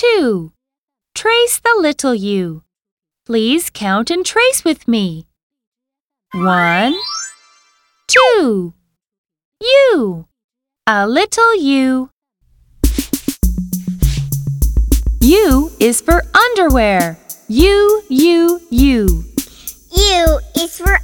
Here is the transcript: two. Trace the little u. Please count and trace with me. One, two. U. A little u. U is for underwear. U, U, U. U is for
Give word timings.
two. 0.00 0.52
Trace 1.14 1.60
the 1.60 1.76
little 1.78 2.14
u. 2.14 2.62
Please 3.26 3.68
count 3.68 4.10
and 4.10 4.24
trace 4.24 4.64
with 4.64 4.88
me. 4.88 5.26
One, 6.32 6.96
two. 8.08 8.72
U. 9.60 10.26
A 10.86 11.06
little 11.06 11.54
u. 11.56 12.08
U 15.20 15.70
is 15.78 16.00
for 16.00 16.22
underwear. 16.34 17.18
U, 17.48 18.02
U, 18.08 18.60
U. 18.70 19.24
U 19.96 20.40
is 20.56 20.78
for 20.78 20.96